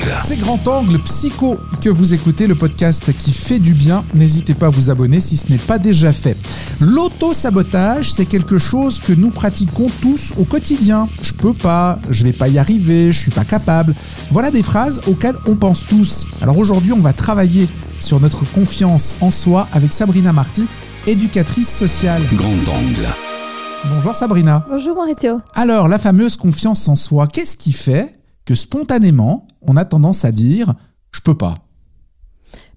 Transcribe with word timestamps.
angle. 0.00 0.12
C'est 0.26 0.38
Grand 0.40 0.68
Angle 0.68 0.98
Psycho 0.98 1.56
que 1.80 1.88
vous 1.88 2.14
écoutez, 2.14 2.46
le 2.46 2.54
podcast 2.54 3.12
qui 3.16 3.32
fait 3.32 3.58
du 3.58 3.74
bien. 3.74 4.04
N'hésitez 4.14 4.54
pas 4.54 4.66
à 4.66 4.70
vous 4.70 4.90
abonner 4.90 5.20
si 5.20 5.36
ce 5.36 5.50
n'est 5.50 5.58
pas 5.58 5.78
déjà 5.78 6.12
fait. 6.12 6.36
L'auto-sabotage, 6.80 8.12
c'est 8.12 8.26
quelque 8.26 8.58
chose 8.58 8.98
que 8.98 9.12
nous 9.12 9.30
pratiquons 9.30 9.90
tous 10.00 10.32
au 10.38 10.44
quotidien. 10.44 11.08
Je 11.22 11.32
peux 11.32 11.52
pas, 11.52 11.98
je 12.10 12.24
vais 12.24 12.32
pas 12.32 12.48
y 12.48 12.58
arriver, 12.58 13.12
je 13.12 13.18
suis 13.18 13.30
pas 13.30 13.44
capable. 13.44 13.94
Voilà 14.30 14.50
des 14.50 14.62
phrases 14.62 15.00
auxquelles 15.06 15.36
on 15.46 15.56
pense 15.56 15.86
tous. 15.88 16.26
Alors 16.42 16.58
aujourd'hui, 16.58 16.92
on 16.92 17.00
va 17.00 17.12
travailler 17.12 17.68
sur 17.98 18.20
notre 18.20 18.44
confiance 18.52 19.14
en 19.20 19.30
soi 19.30 19.68
avec 19.72 19.92
Sabrina 19.92 20.32
Marty, 20.32 20.66
éducatrice 21.06 21.68
sociale. 21.68 22.22
Grand 22.34 22.48
angle. 22.48 23.08
Bonjour 23.94 24.14
Sabrina. 24.14 24.64
Bonjour 24.68 24.94
Maurizio. 24.94 25.40
Alors, 25.54 25.88
la 25.88 25.98
fameuse 25.98 26.36
confiance 26.36 26.86
en 26.88 26.96
soi, 26.96 27.26
qu'est-ce 27.26 27.56
qui 27.56 27.72
fait 27.72 28.19
que 28.50 28.56
spontanément, 28.56 29.46
on 29.62 29.76
a 29.76 29.84
tendance 29.84 30.24
à 30.24 30.32
dire 30.32 30.74
je 31.12 31.20
peux 31.20 31.36
pas 31.36 31.54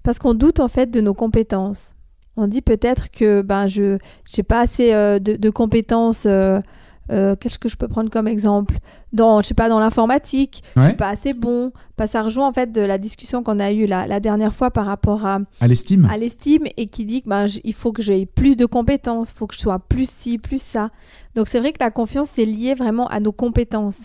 Parce 0.04 0.20
qu'on 0.20 0.32
doute 0.34 0.60
en 0.60 0.68
fait 0.68 0.88
de 0.88 1.00
nos 1.00 1.14
compétences. 1.14 1.94
On 2.36 2.46
dit 2.46 2.62
peut-être 2.62 3.10
que 3.10 3.42
ben 3.42 3.66
je 3.66 3.98
j'ai 4.32 4.44
pas 4.44 4.60
assez 4.60 4.94
euh, 4.94 5.18
de, 5.18 5.34
de 5.34 5.50
compétences. 5.50 6.26
euh, 6.26 6.60
euh, 7.10 7.34
Qu'est-ce 7.34 7.58
que 7.58 7.68
je 7.68 7.76
peux 7.76 7.88
prendre 7.88 8.08
comme 8.08 8.28
exemple? 8.28 8.78
Dans 9.12 9.42
je 9.42 9.48
sais 9.48 9.54
pas 9.54 9.68
dans 9.68 9.80
l'informatique, 9.80 10.62
je 10.76 10.82
suis 10.82 10.96
pas 10.96 11.08
assez 11.08 11.32
bon. 11.34 11.72
Bah, 11.98 12.06
ça 12.06 12.22
rejoint 12.22 12.46
en 12.46 12.52
fait 12.52 12.70
de 12.70 12.80
la 12.80 12.96
discussion 12.98 13.42
qu'on 13.42 13.58
a 13.58 13.72
eue 13.72 13.86
la, 13.86 14.06
la 14.06 14.20
dernière 14.20 14.54
fois 14.54 14.70
par 14.70 14.86
rapport 14.86 15.26
à, 15.26 15.40
à 15.60 15.66
l'estime 15.66 16.08
à 16.08 16.16
l'estime 16.16 16.66
et 16.76 16.86
qui 16.86 17.04
dit 17.04 17.22
que 17.22 17.28
ben, 17.28 17.46
il 17.64 17.74
faut 17.74 17.90
que 17.90 18.00
j'ai 18.02 18.26
plus 18.26 18.54
de 18.56 18.64
compétences, 18.66 19.32
il 19.32 19.34
faut 19.34 19.48
que 19.48 19.54
je 19.56 19.60
sois 19.60 19.80
plus 19.80 20.08
ci, 20.08 20.38
plus 20.38 20.62
ça. 20.62 20.90
Donc 21.34 21.48
c'est 21.48 21.58
vrai 21.58 21.72
que 21.72 21.82
la 21.82 21.90
confiance 21.90 22.28
c'est 22.30 22.44
lié 22.46 22.74
vraiment 22.74 23.08
à 23.08 23.18
nos 23.18 23.32
compétences. 23.32 24.02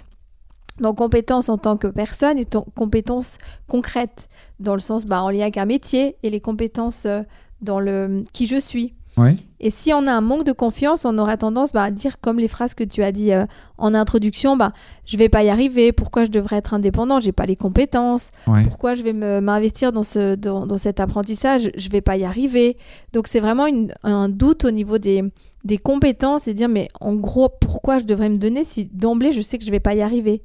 Donc 0.80 0.98
compétences 0.98 1.50
en 1.50 1.58
tant 1.58 1.78
que 1.78 1.88
personne 1.88 2.38
et 2.38 2.46
ton- 2.46 2.66
compétences 2.76 3.38
concrètes 3.68 4.30
dans 4.60 4.74
le 4.74 4.80
sens 4.80 5.06
ben, 5.06 5.20
en 5.22 5.30
lien 5.30 5.42
avec 5.42 5.58
un 5.58 5.66
métier 5.66 6.16
et 6.24 6.30
les 6.30 6.40
compétences 6.42 7.06
euh, 7.06 7.22
dans 7.62 7.80
le 7.80 8.24
qui 8.34 8.48
je 8.48 8.60
suis. 8.60 8.94
Ouais. 9.18 9.36
Et 9.60 9.70
si 9.70 9.92
on 9.92 10.06
a 10.08 10.14
un 10.14 10.22
manque 10.22 10.46
de 10.46 10.54
confiance, 10.54 11.04
on 11.04 11.18
aura 11.18 11.36
tendance 11.36 11.74
bah, 11.74 11.84
à 11.84 11.92
dire 11.92 12.22
comme 12.22 12.40
les 12.40 12.48
phrases 12.48 12.74
que 12.74 12.86
tu 12.86 13.04
as 13.04 13.12
dit 13.12 13.34
euh, 13.34 13.46
en 13.78 13.94
introduction, 13.94 14.56
bah, 14.56 14.72
je 15.06 15.18
vais 15.18 15.28
pas 15.28 15.44
y 15.44 15.50
arriver, 15.50 15.92
pourquoi 15.92 16.24
je 16.24 16.30
devrais 16.30 16.56
être 16.58 16.74
indépendant, 16.74 17.20
j'ai 17.20 17.34
pas 17.34 17.46
les 17.46 17.58
compétences, 17.58 18.32
Ouais. 18.48 18.64
pourquoi 18.64 18.94
je 18.94 19.04
vais 19.04 19.12
m'investir 19.12 19.92
dans, 19.92 20.04
ce, 20.04 20.36
dans, 20.36 20.66
dans 20.66 20.78
cet 20.78 21.02
apprentissage, 21.02 21.70
je 21.76 21.90
vais 21.90 22.00
pas 22.00 22.16
y 22.16 22.24
arriver. 22.24 22.78
Donc 23.12 23.28
c'est 23.28 23.42
vraiment 23.42 23.68
une- 23.68 23.94
un 24.04 24.30
doute 24.30 24.64
au 24.64 24.72
niveau 24.72 24.98
des, 25.00 25.24
des 25.66 25.78
compétences 25.80 26.48
et 26.48 26.54
dire 26.54 26.70
mais 26.70 26.88
en 27.02 27.16
gros 27.16 27.50
pourquoi 27.50 27.98
je 27.98 28.06
devrais 28.06 28.30
me 28.30 28.38
donner 28.38 28.64
si 28.64 28.86
d'emblée 28.86 29.34
je 29.34 29.42
sais 29.42 29.58
que 29.58 29.66
je 29.66 29.72
vais 29.72 29.82
pas 29.82 29.96
y 29.96 30.02
arriver? 30.02 30.44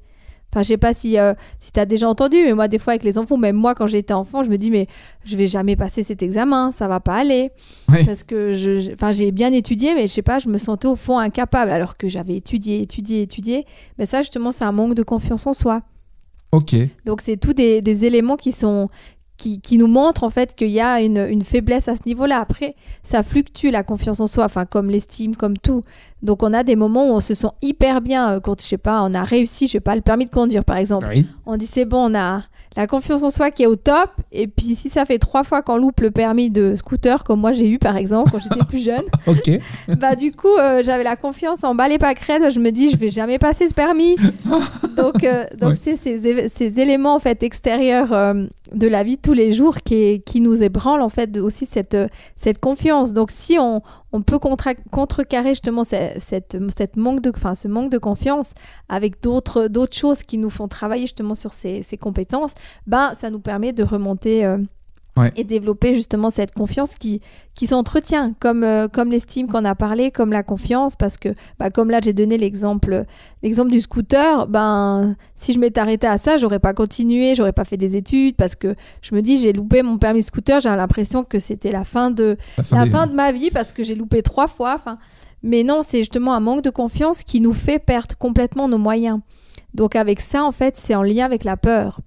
Enfin, 0.54 0.62
je 0.62 0.68
sais 0.68 0.76
pas 0.76 0.94
si, 0.94 1.18
euh, 1.18 1.34
si 1.58 1.72
tu 1.72 1.80
as 1.80 1.84
déjà 1.84 2.08
entendu, 2.08 2.36
mais 2.44 2.52
moi, 2.54 2.68
des 2.68 2.78
fois, 2.78 2.92
avec 2.92 3.02
les 3.02 3.18
enfants, 3.18 3.36
même 3.36 3.56
moi, 3.56 3.74
quand 3.74 3.88
j'étais 3.88 4.14
enfant, 4.14 4.44
je 4.44 4.50
me 4.50 4.56
dis, 4.56 4.70
mais 4.70 4.86
je 5.24 5.36
vais 5.36 5.48
jamais 5.48 5.74
passer 5.74 6.04
cet 6.04 6.22
examen, 6.22 6.70
ça 6.70 6.86
va 6.86 7.00
pas 7.00 7.16
aller. 7.16 7.50
Parce 8.06 8.22
que 8.22 8.52
je- 8.52 8.92
enfin, 8.92 9.10
j'ai 9.10 9.32
bien 9.32 9.52
étudié, 9.52 9.94
mais 9.96 10.02
je 10.02 10.12
sais 10.12 10.22
pas, 10.22 10.38
je 10.38 10.48
me 10.48 10.58
sentais 10.58 10.86
au 10.86 10.94
fond 10.94 11.18
incapable, 11.18 11.72
alors 11.72 11.96
que 11.96 12.06
j'avais 12.06 12.36
étudié, 12.36 12.80
étudié, 12.82 13.22
étudié. 13.22 13.66
Mais 13.98 14.06
ça, 14.06 14.20
justement, 14.22 14.52
c'est 14.52 14.64
un 14.64 14.70
manque 14.72 14.94
de 14.94 15.02
confiance 15.02 15.44
en 15.48 15.54
soi. 15.54 15.82
Ok. 16.52 16.76
Donc, 17.04 17.20
c'est 17.20 17.36
tous 17.36 17.52
des, 17.52 17.80
des 17.82 18.04
éléments 18.04 18.36
qui 18.36 18.52
sont. 18.52 18.88
Qui, 19.36 19.60
qui 19.60 19.78
nous 19.78 19.88
montrent 19.88 20.22
en 20.22 20.30
fait 20.30 20.54
qu'il 20.54 20.68
y 20.70 20.80
a 20.80 21.00
une, 21.00 21.18
une 21.28 21.42
faiblesse 21.42 21.88
à 21.88 21.96
ce 21.96 22.02
niveau-là. 22.06 22.38
Après, 22.38 22.76
ça 23.02 23.24
fluctue 23.24 23.66
la 23.70 23.82
confiance 23.82 24.20
en 24.20 24.28
soi, 24.28 24.44
enfin 24.44 24.64
comme 24.64 24.88
l'estime, 24.90 25.34
comme 25.34 25.58
tout. 25.58 25.82
Donc 26.22 26.44
on 26.44 26.54
a 26.54 26.62
des 26.62 26.76
moments 26.76 27.08
où 27.10 27.12
on 27.14 27.20
se 27.20 27.34
sent 27.34 27.48
hyper 27.60 28.00
bien 28.00 28.34
euh, 28.34 28.40
quand 28.40 28.60
je 28.62 28.66
sais 28.66 28.78
pas, 28.78 29.02
on 29.02 29.12
a 29.12 29.24
réussi, 29.24 29.66
je 29.66 29.72
sais 29.72 29.80
pas, 29.80 29.96
le 29.96 30.02
permis 30.02 30.24
de 30.26 30.30
conduire 30.30 30.64
par 30.64 30.76
exemple. 30.76 31.06
Oui. 31.10 31.26
On 31.46 31.56
dit 31.56 31.66
c'est 31.66 31.84
bon, 31.84 32.10
on 32.12 32.14
a 32.14 32.42
la 32.76 32.86
confiance 32.86 33.22
en 33.24 33.30
soi 33.30 33.50
qui 33.50 33.64
est 33.64 33.66
au 33.66 33.74
top. 33.76 34.10
Et 34.32 34.46
puis 34.46 34.74
si 34.76 34.88
ça 34.88 35.04
fait 35.04 35.18
trois 35.18 35.42
fois 35.42 35.62
qu'on 35.62 35.76
loupe 35.78 36.00
le 36.00 36.10
permis 36.12 36.48
de 36.48 36.74
scooter, 36.76 37.24
comme 37.24 37.40
moi 37.40 37.50
j'ai 37.52 37.68
eu 37.68 37.78
par 37.78 37.96
exemple 37.96 38.30
quand 38.30 38.38
j'étais 38.40 38.64
plus 38.64 38.82
jeune, 38.84 39.02
bah 39.98 40.14
du 40.16 40.30
coup 40.32 40.56
euh, 40.60 40.82
j'avais 40.84 41.04
la 41.04 41.16
confiance 41.16 41.64
en 41.64 41.74
bas 41.74 41.88
les 41.88 41.98
pâquerettes. 41.98 42.50
Je 42.52 42.60
me 42.60 42.70
dis 42.70 42.88
je 42.88 42.96
vais 42.96 43.08
jamais 43.10 43.38
passer 43.38 43.66
ce 43.68 43.74
permis. 43.74 44.14
donc 44.96 45.24
euh, 45.24 45.44
donc 45.60 45.70
Ouais. 45.70 45.74
c'est 45.74 45.96
ces, 45.96 46.48
ces 46.48 46.80
éléments 46.80 47.14
en 47.16 47.18
fait 47.18 47.42
extérieurs 47.42 48.12
euh, 48.12 48.44
de 48.74 48.88
la 48.88 49.02
vie 49.04 49.16
de 49.16 49.20
tous 49.22 49.32
les 49.32 49.52
jours 49.52 49.76
qui, 49.78 50.22
qui 50.22 50.40
nous 50.40 50.62
ébranlent 50.62 51.02
en 51.02 51.08
fait 51.08 51.36
aussi 51.38 51.66
cette 51.66 51.94
euh, 51.94 52.08
cette 52.36 52.60
confiance. 52.60 53.12
Donc 53.12 53.30
si 53.30 53.58
on 53.58 53.82
on 54.12 54.22
peut 54.22 54.38
contrecarrer 54.90 55.50
justement 55.50 55.82
ce- 55.84 56.14
cette, 56.18 56.56
cette 56.76 56.96
manque 56.96 57.20
de, 57.20 57.32
enfin, 57.34 57.54
ce 57.56 57.66
manque 57.68 57.90
de 57.90 57.98
confiance 57.98 58.52
avec 58.88 59.20
d'autres 59.22 59.66
d'autres 59.68 59.96
choses 59.96 60.22
qui 60.22 60.38
nous 60.38 60.50
font 60.50 60.68
travailler 60.68 61.02
justement 61.02 61.34
sur 61.34 61.52
ces, 61.52 61.82
ces 61.82 61.96
compétences, 61.96 62.52
ben, 62.86 63.12
ça 63.14 63.30
nous 63.30 63.40
permet 63.40 63.72
de 63.72 63.82
remonter 63.82 64.44
euh, 64.44 64.58
Ouais. 65.16 65.30
et 65.36 65.44
développer 65.44 65.94
justement 65.94 66.28
cette 66.28 66.52
confiance 66.54 66.96
qui, 66.96 67.20
qui 67.54 67.68
s'entretient, 67.68 68.34
comme, 68.40 68.64
euh, 68.64 68.88
comme 68.88 69.12
l'estime 69.12 69.46
qu'on 69.46 69.64
a 69.64 69.76
parlé, 69.76 70.10
comme 70.10 70.32
la 70.32 70.42
confiance, 70.42 70.96
parce 70.96 71.18
que 71.18 71.28
bah, 71.56 71.70
comme 71.70 71.88
là 71.88 72.00
j'ai 72.02 72.12
donné 72.12 72.36
l'exemple 72.36 73.04
l'exemple 73.44 73.70
du 73.70 73.78
scooter, 73.78 74.48
ben, 74.48 75.14
si 75.36 75.52
je 75.52 75.60
m'étais 75.60 75.78
arrêtée 75.80 76.08
à 76.08 76.18
ça, 76.18 76.36
j'aurais 76.36 76.58
pas 76.58 76.74
continué, 76.74 77.36
j'aurais 77.36 77.52
pas 77.52 77.62
fait 77.62 77.76
des 77.76 77.96
études, 77.96 78.34
parce 78.34 78.56
que 78.56 78.74
je 79.02 79.14
me 79.14 79.22
dis 79.22 79.36
j'ai 79.38 79.52
loupé 79.52 79.84
mon 79.84 79.98
permis 79.98 80.24
scooter, 80.24 80.58
j'ai 80.58 80.68
l'impression 80.70 81.22
que 81.22 81.38
c'était 81.38 81.70
la 81.70 81.84
fin 81.84 82.10
de, 82.10 82.36
La 82.58 82.64
fin 82.64 82.76
la 82.78 82.84
des- 82.86 82.90
fin 82.90 83.06
de 83.06 83.12
ma 83.14 83.30
vie 83.30 83.52
parce 83.52 83.72
que 83.72 83.84
j'ai 83.84 83.94
loupé 83.94 84.20
trois 84.22 84.48
fois. 84.48 84.74
Enfin, 84.74 84.98
mais 85.44 85.62
non, 85.62 85.82
c'est 85.82 85.98
justement 85.98 86.34
un 86.34 86.40
manque 86.40 86.62
de 86.62 86.70
confiance 86.70 87.22
qui 87.22 87.40
nous 87.40 87.54
fait 87.54 87.78
perdre 87.78 88.16
complètement 88.18 88.66
nos 88.66 88.78
moyens. 88.78 89.20
Donc 89.74 89.94
avec 89.94 90.20
ça, 90.20 90.42
en 90.42 90.50
fait, 90.50 90.76
c'est 90.76 90.96
en 90.96 91.02
lien 91.04 91.24
avec 91.24 91.44
la 91.44 91.56
peur. 91.56 92.00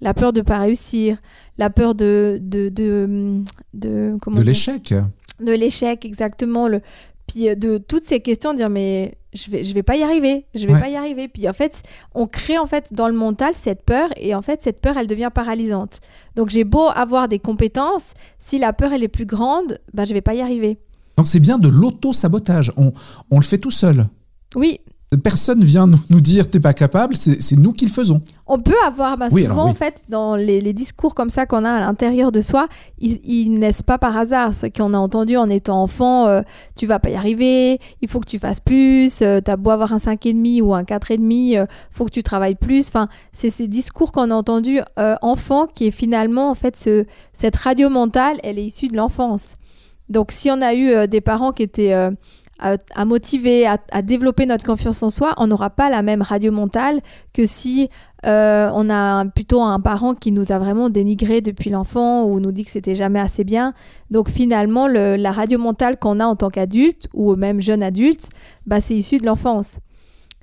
La 0.00 0.14
peur 0.14 0.32
de 0.32 0.40
pas 0.40 0.58
réussir, 0.58 1.18
la 1.58 1.68
peur 1.70 1.94
de 1.94 2.38
de 2.40 2.68
de, 2.70 3.40
de 3.74 4.16
comment 4.22 4.36
de 4.38 4.42
dire 4.42 4.48
l'échec. 4.52 4.94
de 5.40 5.52
l'échec 5.52 6.04
exactement 6.04 6.68
le 6.68 6.80
puis 7.26 7.48
euh, 7.48 7.54
de 7.54 7.78
toutes 7.78 8.02
ces 8.02 8.20
questions 8.20 8.54
dire 8.54 8.70
mais 8.70 9.14
je 9.34 9.50
vais 9.50 9.62
je 9.62 9.72
vais 9.74 9.82
pas 9.82 9.96
y 9.96 10.02
arriver 10.02 10.46
je 10.54 10.66
vais 10.66 10.72
Ouais. 10.72 10.80
pas 10.80 10.88
y 10.88 10.96
arriver 10.96 11.28
puis 11.28 11.48
en 11.48 11.52
fait 11.52 11.82
on 12.14 12.26
crée 12.26 12.58
en 12.58 12.66
fait 12.66 12.92
dans 12.94 13.06
le 13.08 13.14
mental 13.14 13.52
cette 13.54 13.82
peur 13.82 14.08
et 14.16 14.34
en 14.34 14.42
fait 14.42 14.62
cette 14.62 14.80
peur 14.80 14.96
elle 14.96 15.06
devient 15.06 15.30
paralysante 15.32 16.00
donc 16.34 16.48
j'ai 16.50 16.64
beau 16.64 16.88
avoir 16.88 17.28
des 17.28 17.38
compétences 17.38 18.14
si 18.38 18.58
la 18.58 18.72
peur 18.72 18.92
elle 18.92 19.02
est 19.04 19.08
plus 19.08 19.26
grande 19.26 19.78
ben 19.94 20.04
je 20.06 20.14
vais 20.14 20.20
pas 20.22 20.34
y 20.34 20.40
arriver 20.40 20.78
Donc 21.18 21.26
c'est 21.26 21.40
bien 21.40 21.58
de 21.58 21.68
l'auto-sabotage. 21.68 22.72
On, 22.78 22.92
on 23.30 23.36
le 23.38 23.44
fait 23.44 23.58
tout 23.58 23.70
seul. 23.70 24.06
oui 24.56 24.80
Personne 25.24 25.64
vient 25.64 25.88
nous, 25.88 26.20
dire 26.20 26.48
t'es 26.48 26.60
pas 26.60 26.72
capable, 26.72 27.16
c'est 27.16 27.56
nous 27.56 27.72
qui 27.72 27.84
le 27.84 27.90
faisons. 27.90 28.20
On 28.46 28.60
peut 28.60 28.76
avoir, 28.86 29.18
bah, 29.18 29.26
Oui, 29.32 29.42
souvent 29.42 29.54
alors 29.54 29.64
oui. 29.64 29.70
en 29.72 29.74
fait, 29.74 30.02
dans 30.08 30.36
les, 30.36 30.60
les 30.60 30.72
discours 30.72 31.16
comme 31.16 31.30
ça 31.30 31.46
qu'on 31.46 31.64
a 31.64 31.70
à 31.72 31.80
l'intérieur 31.80 32.30
de 32.30 32.40
soi, 32.40 32.68
ils, 33.00 33.18
ils 33.24 33.50
naissent 33.50 33.82
pas 33.82 33.98
par 33.98 34.16
hasard. 34.16 34.54
Ce 34.54 34.66
qu'on 34.66 34.94
a 34.94 34.98
entendu 34.98 35.36
en 35.36 35.48
étant 35.48 35.82
enfant, 35.82 36.28
euh, 36.28 36.42
tu 36.76 36.86
vas 36.86 37.00
pas 37.00 37.10
y 37.10 37.16
arriver, 37.16 37.80
il 38.02 38.08
faut 38.08 38.20
que 38.20 38.28
tu 38.28 38.38
fasses 38.38 38.60
plus, 38.60 39.20
euh, 39.22 39.40
t'as 39.40 39.56
beau 39.56 39.70
avoir 39.70 39.92
un 39.92 39.96
5,5 39.96 40.62
ou 40.62 40.74
un 40.74 40.84
4,5, 40.84 41.58
euh, 41.58 41.66
faut 41.90 42.04
que 42.04 42.12
tu 42.12 42.22
travailles 42.22 42.54
plus. 42.54 42.86
Enfin, 42.86 43.08
c'est 43.32 43.50
ces 43.50 43.66
discours 43.66 44.12
qu'on 44.12 44.30
a 44.30 44.34
entendus 44.34 44.80
euh, 44.96 45.16
enfant 45.22 45.66
qui 45.66 45.88
est 45.88 45.90
finalement, 45.90 46.50
en 46.50 46.54
fait, 46.54 46.76
ce, 46.76 47.04
cette 47.32 47.56
radio 47.56 47.88
mentale, 47.90 48.38
elle 48.44 48.60
est 48.60 48.64
issue 48.66 48.86
de 48.86 48.96
l'enfance. 48.96 49.54
Donc 50.08 50.30
si 50.30 50.50
on 50.52 50.60
a 50.60 50.74
eu 50.74 51.06
des 51.08 51.20
parents 51.20 51.52
qui 51.52 51.62
étaient 51.62 51.94
à, 52.60 52.76
à 52.94 53.04
motiver, 53.04 53.66
à, 53.66 53.78
à 53.90 54.02
développer 54.02 54.46
notre 54.46 54.64
confiance 54.64 55.02
en 55.02 55.10
soi, 55.10 55.34
on 55.38 55.46
n'aura 55.46 55.70
pas 55.70 55.90
la 55.90 56.02
même 56.02 56.22
radio 56.22 56.52
mentale 56.52 57.00
que 57.32 57.46
si 57.46 57.88
euh, 58.26 58.70
on 58.74 58.90
a 58.90 59.24
plutôt 59.24 59.62
un 59.62 59.80
parent 59.80 60.14
qui 60.14 60.30
nous 60.30 60.52
a 60.52 60.58
vraiment 60.58 60.90
dénigré 60.90 61.40
depuis 61.40 61.70
l'enfant 61.70 62.24
ou 62.24 62.38
nous 62.38 62.52
dit 62.52 62.64
que 62.64 62.70
c'était 62.70 62.94
jamais 62.94 63.18
assez 63.20 63.44
bien. 63.44 63.72
Donc 64.10 64.28
finalement, 64.28 64.86
le- 64.88 65.16
la 65.16 65.32
radio 65.32 65.58
mentale 65.58 65.96
qu'on 65.98 66.20
a 66.20 66.26
en 66.26 66.36
tant 66.36 66.50
qu'adulte 66.50 67.08
ou 67.14 67.34
même 67.34 67.60
jeune 67.62 67.82
adulte, 67.82 68.28
bah, 68.66 68.80
c'est 68.80 68.94
issu 68.94 69.18
de 69.18 69.26
l'enfance. 69.26 69.78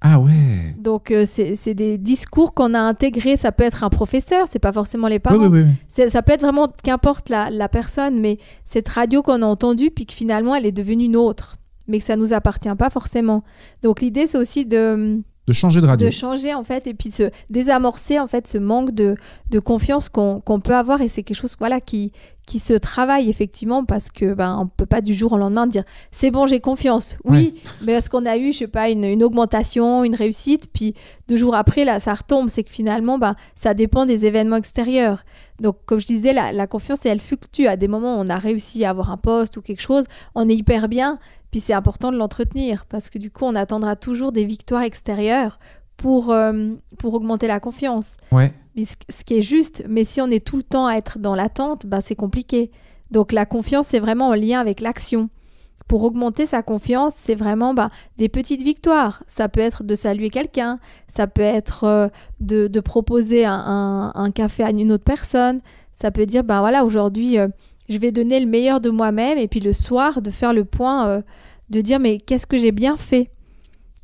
Ah 0.02 0.20
ouais. 0.20 0.32
Donc 0.78 1.10
euh, 1.10 1.26
c'est 1.26 1.74
des 1.74 1.98
discours 1.98 2.54
qu'on 2.54 2.76
a 2.76 2.80
intégrés. 2.80 3.36
Ça 3.36 3.52
peut 3.52 3.64
être 3.64 3.84
un 3.84 3.90
professeur, 3.90 4.46
c'est 4.48 4.60
pas 4.60 4.72
forcément 4.72 5.08
les 5.08 5.18
parents. 5.18 5.38
oui, 5.38 5.48
oui. 5.52 5.64
oui. 5.98 6.10
Ça 6.10 6.22
peut 6.22 6.34
être 6.34 6.42
vraiment 6.44 6.68
qu'importe 6.84 7.30
la, 7.30 7.50
la 7.50 7.68
personne, 7.68 8.20
mais 8.20 8.38
cette 8.64 8.88
radio 8.90 9.24
qu'on 9.24 9.42
a 9.42 9.46
entendue, 9.48 9.90
puis 9.90 10.06
que 10.06 10.14
finalement 10.14 10.54
elle 10.54 10.68
est 10.68 10.72
devenue 10.72 11.08
nôtre, 11.08 11.56
mais 11.88 12.00
que 12.00 12.04
ça 12.04 12.16
nous 12.16 12.34
appartient 12.34 12.74
pas 12.78 12.90
forcément. 12.90 13.44
Donc 13.84 14.02
l'idée 14.02 14.28
c'est 14.28 14.38
aussi 14.38 14.66
de 14.66 15.22
De 15.48 15.54
changer 15.54 15.80
de 15.82 15.86
radio. 15.88 16.06
de 16.08 16.12
changer 16.12 16.54
en 16.54 16.64
fait 16.64 16.88
et 16.88 16.94
puis 16.94 17.10
se 17.12 17.30
désamorcer 17.50 18.20
en 18.20 18.28
fait 18.28 18.48
ce 18.48 18.58
manque 18.58 18.92
de, 18.92 19.16
de 19.52 19.60
confiance 19.60 20.10
qu'on 20.10 20.42
qu'on 20.42 20.60
peut 20.60 20.76
avoir 20.76 21.02
et 21.02 21.08
c'est 21.08 21.24
quelque 21.24 21.38
chose 21.38 21.56
voilà 21.60 21.80
qui 21.80 22.12
qui 22.48 22.60
se 22.60 22.74
travaille 22.74 23.30
effectivement 23.30 23.84
parce 23.84 24.10
que 24.10 24.34
ben 24.34 24.58
on 24.60 24.68
peut 24.68 24.86
pas 24.86 25.02
du 25.02 25.14
jour 25.14 25.34
au 25.34 25.38
lendemain 25.38 25.68
dire 25.68 25.84
c'est 26.12 26.32
bon 26.32 26.48
j'ai 26.48 26.62
confiance. 26.62 27.18
Oui 27.26 27.54
mais 27.84 27.94
parce 27.94 28.10
qu'on 28.10 28.26
a 28.26 28.38
eu 28.38 28.54
je 28.54 28.60
sais 28.60 28.68
pas 28.68 28.90
une, 28.90 29.04
une 29.04 29.22
augmentation 29.22 30.04
une 30.06 30.16
réussite 30.16 30.72
puis 30.74 30.96
deux 31.28 31.36
jours 31.36 31.56
après 31.56 31.84
là 31.84 32.00
ça 32.00 32.14
retombe. 32.14 32.50
C'est 32.50 32.64
que 32.64 32.72
finalement 32.72 33.20
ben 33.20 33.36
ça 33.54 33.74
dépend 33.74 34.06
des 34.06 34.26
événements 34.26 34.56
extérieurs. 34.56 35.24
Donc 35.60 35.78
comme 35.86 36.00
je 36.00 36.08
disais 36.08 36.32
la, 36.34 36.54
la 36.54 36.68
confiance 36.68 37.06
elle 37.06 37.20
fluctue. 37.20 37.68
À 37.68 37.76
des 37.76 37.90
moments 37.90 38.18
où 38.18 38.24
on 38.24 38.30
a 38.30 38.38
réussi 38.38 38.86
à 38.86 38.92
avoir 38.92 39.12
un 39.12 39.18
poste 39.18 39.58
ou 39.58 39.62
quelque 39.62 39.82
chose 39.82 40.06
on 40.34 40.48
est 40.48 40.56
hyper 40.56 40.88
bien 40.88 41.20
puis 41.52 41.60
c'est 41.60 41.74
important 41.74 42.12
de 42.12 42.18
l'entretenir 42.18 42.86
parce 42.86 43.10
que 43.10 43.20
du 43.20 43.30
coup 43.30 43.44
on 43.44 43.56
attendra 43.56 43.98
toujours 43.98 44.32
des 44.32 44.46
victoires 44.46 44.84
extérieures 44.84 45.60
pour, 45.98 46.32
euh, 46.32 46.70
pour 47.00 47.14
augmenter 47.16 47.48
la 47.48 47.60
confiance. 47.60 48.16
Ouais. 48.32 48.52
Ce 49.10 49.24
qui 49.26 49.34
est 49.36 49.42
juste, 49.42 49.84
mais 49.90 50.04
si 50.04 50.22
on 50.22 50.28
est 50.28 50.46
tout 50.46 50.58
le 50.58 50.64
temps 50.64 50.86
à 50.88 50.94
être 50.96 51.18
dans 51.20 51.34
l'attente, 51.36 51.86
bah, 51.88 52.00
c'est 52.02 52.16
compliqué. 52.16 52.70
Donc 53.12 53.32
la 53.32 53.46
confiance, 53.46 53.88
c'est 53.88 54.00
vraiment 54.00 54.30
en 54.30 54.34
lien 54.36 54.60
avec 54.60 54.82
l'action. 54.82 55.30
Pour 55.88 56.04
augmenter 56.04 56.46
sa 56.46 56.62
confiance, 56.64 57.16
c'est 57.16 57.34
vraiment 57.36 57.74
bah, 57.74 57.90
des 58.18 58.30
petites 58.30 58.62
victoires. 58.62 59.24
Ça 59.26 59.48
peut 59.50 59.62
être 59.62 59.84
de 59.84 59.96
saluer 59.96 60.30
quelqu'un, 60.30 60.80
ça 61.08 61.28
peut 61.28 61.42
être 61.42 61.86
euh, 61.86 62.08
de, 62.40 62.68
de 62.68 62.80
proposer 62.80 63.46
un, 63.46 63.54
un- 63.54 64.12
un 64.14 64.32
café 64.32 64.64
à 64.64 64.70
une 64.70 64.92
autre 64.92 65.04
personne, 65.06 65.60
ça 65.94 66.12
peut 66.12 66.26
dire, 66.26 66.44
ben 66.44 66.60
voilà, 66.60 66.84
aujourd'hui, 66.86 67.40
euh, 67.40 67.48
je 67.90 67.98
vais 67.98 68.12
donner 68.12 68.40
le 68.40 68.48
meilleur 68.48 68.82
de 68.82 68.90
moi-même, 68.90 69.38
et 69.38 69.48
puis 69.48 69.62
le 69.62 69.72
soir, 69.74 70.22
de 70.22 70.30
faire 70.30 70.52
le 70.54 70.66
point, 70.66 71.24
de 71.70 71.82
dire, 71.82 72.00
mais 72.00 72.18
qu'est-ce 72.18 72.46
que 72.46 72.58
j'ai 72.58 72.74
bien 72.74 72.98
fait? 72.98 73.30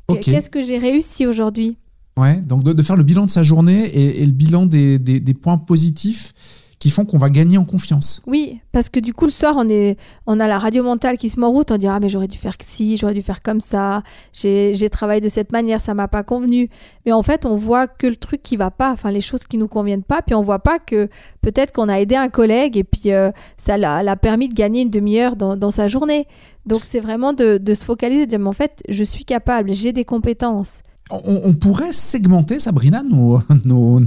Ok. 0.08 0.20
Qu'est-ce 0.20 0.48
que 0.50 0.62
j'ai 0.62 0.78
réussi 0.78 1.26
aujourd'hui? 1.26 1.76
Ouais, 2.16 2.40
donc 2.42 2.62
de, 2.62 2.82
faire 2.82 2.96
le 2.96 3.02
bilan 3.02 3.26
de 3.26 3.30
sa 3.30 3.42
journée 3.42 3.86
et, 3.86 4.24
le 4.24 4.32
bilan 4.32 4.66
des, 4.66 4.98
des- 4.98 5.34
points 5.34 5.58
positifs 5.58 6.32
qui 6.78 6.90
font 6.90 7.04
qu'on 7.04 7.18
va 7.18 7.30
gagner 7.30 7.56
en 7.56 7.64
confiance. 7.64 8.20
Oui, 8.26 8.60
parce 8.70 8.88
que 8.90 9.00
du 9.00 9.14
coup, 9.14 9.24
le 9.24 9.30
soir, 9.30 9.54
on, 9.56 9.68
est, 9.68 9.96
on 10.26 10.38
a 10.38 10.46
la 10.46 10.58
radio 10.58 10.84
mentale 10.84 11.16
qui 11.16 11.30
se 11.30 11.40
met 11.40 11.46
en 11.46 11.50
route. 11.50 11.70
On 11.72 11.76
dit 11.78 11.88
Ah, 11.88 11.98
mais 12.00 12.08
j'aurais 12.10 12.28
dû 12.28 12.36
faire 12.36 12.54
ci, 12.60 12.98
j'aurais 12.98 13.14
dû 13.14 13.22
faire 13.22 13.42
comme 13.42 13.60
ça. 13.60 14.02
J'ai 14.32 14.88
travaillé 14.90 15.20
de 15.20 15.28
cette 15.28 15.50
manière, 15.50 15.80
ça 15.80 15.94
m'a 15.94 16.08
pas 16.08 16.22
convenu. 16.22 16.68
Mais 17.06 17.12
en 17.12 17.22
fait, 17.22 17.46
on 17.46 17.56
voit 17.56 17.88
que 17.88 18.06
le 18.06 18.16
truc 18.16 18.42
qui 18.42 18.56
va 18.56 18.70
pas, 18.70 18.92
enfin, 18.92 19.10
les 19.10 19.22
choses 19.22 19.44
qui 19.44 19.56
nous 19.56 19.66
conviennent 19.68 20.02
pas. 20.02 20.20
Puis 20.22 20.34
on 20.34 20.42
voit 20.42 20.58
pas 20.58 20.78
que 20.78 21.08
peut-être 21.40 21.72
qu'on 21.72 21.88
a 21.88 21.98
aidé 22.00 22.16
un 22.16 22.28
collègue 22.28 22.76
et 22.76 22.84
puis 22.84 23.12
euh, 23.12 23.30
ça 23.56 23.78
l'a 23.78 24.16
permis 24.16 24.48
de 24.50 24.54
gagner 24.54 24.82
une 24.82 24.90
demi-heure 24.90 25.36
dans, 25.36 25.56
dans 25.56 25.70
sa 25.70 25.88
journée. 25.88 26.28
Donc, 26.66 26.82
c'est 26.84 27.00
vraiment 27.00 27.32
de, 27.32 27.56
de 27.58 27.74
se 27.74 27.84
focaliser, 27.84 28.26
de 28.26 28.30
dire 28.30 28.38
Mais 28.38 28.48
en 28.48 28.52
fait, 28.52 28.82
je 28.88 29.02
suis 29.04 29.24
capable, 29.24 29.72
j'ai 29.72 29.92
des 29.92 30.04
compétences. 30.04 30.80
On, 31.10 31.42
on 31.44 31.52
pourrait 31.52 31.92
segmenter, 31.92 32.58
Sabrina, 32.58 33.02
nos, 33.02 33.38
nos- 33.66 34.00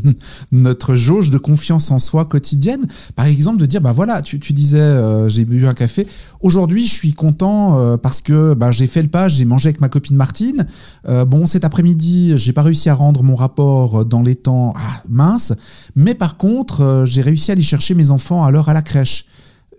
notre 0.51 0.95
jauge 0.95 1.29
de 1.29 1.37
confiance 1.37 1.91
en 1.91 1.99
soi 1.99 2.25
quotidienne. 2.25 2.87
Par 3.15 3.27
exemple, 3.27 3.59
de 3.59 3.67
dire, 3.67 3.81
bah 3.81 3.91
voilà, 3.91 4.23
tu, 4.23 4.39
tu 4.39 4.51
disais, 4.51 4.79
euh, 4.79 5.29
j'ai 5.29 5.45
bu 5.45 5.67
un 5.67 5.75
café. 5.75 6.07
Aujourd'hui, 6.41 6.85
je 6.87 6.91
suis 6.91 7.13
content 7.13 7.77
euh, 7.77 7.97
parce 7.97 8.19
que 8.19 8.55
bah, 8.55 8.71
j'ai 8.71 8.87
fait 8.87 9.03
le 9.03 9.09
pas, 9.09 9.29
j'ai 9.29 9.45
mangé 9.45 9.67
avec 9.67 9.79
ma 9.79 9.89
copine 9.89 10.15
Martine. 10.15 10.65
Euh, 11.07 11.23
bon, 11.23 11.45
cet 11.45 11.65
après-midi, 11.65 12.33
j'ai 12.35 12.51
pas 12.51 12.63
réussi 12.63 12.89
à 12.89 12.95
rendre 12.95 13.21
mon 13.21 13.35
rapport 13.35 14.03
dans 14.03 14.23
les 14.23 14.35
temps 14.35 14.73
ah, 14.75 15.03
mince. 15.07 15.53
Mais 15.95 16.15
par 16.15 16.37
contre, 16.37 17.03
j'ai 17.05 17.21
réussi 17.21 17.51
à 17.51 17.53
aller 17.53 17.61
chercher 17.61 17.93
mes 17.93 18.09
enfants 18.09 18.43
à 18.43 18.49
l'heure 18.49 18.69
à 18.69 18.73
la 18.73 18.81
crèche. 18.81 19.25